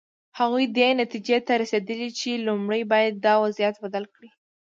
هغوی 0.39 0.65
دې 0.77 0.89
نتیجې 1.01 1.37
ته 1.47 1.53
رسېدلي 1.61 2.09
چې 2.19 2.43
لومړی 2.47 2.81
باید 2.91 3.13
دا 3.25 3.33
وضعیت 3.43 3.75
بدل 3.83 4.05
کړي. 4.13 4.29